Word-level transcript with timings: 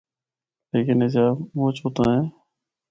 لیکن 0.73 0.97
اے 1.03 1.07
جا 1.13 1.25
مُچ 1.55 1.77
اُتاں 1.85 2.09
ہے۔ 2.13 2.21